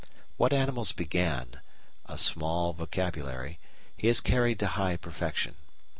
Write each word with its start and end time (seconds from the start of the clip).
What 0.35 0.51
animals 0.51 0.93
began 0.93 1.61
a 2.07 2.17
small 2.17 2.73
vocabulary 2.73 3.59
he 3.95 4.07
has 4.07 4.19
carried 4.19 4.57
to 4.57 4.67
high 4.69 4.97
perfection. 4.97 5.53